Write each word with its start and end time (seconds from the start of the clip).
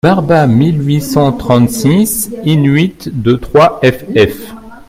Barba, 0.03 0.47
mille 0.47 0.81
huit 0.81 0.99
cent 1.03 1.31
trente-six, 1.31 2.31
in-huit 2.43 3.07
de 3.21 3.33
trois 3.35 3.79
ff. 3.83 4.51